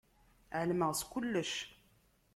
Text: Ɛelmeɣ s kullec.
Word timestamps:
Ɛelmeɣ 0.59 0.91
s 0.99 1.01
kullec. 1.11 1.53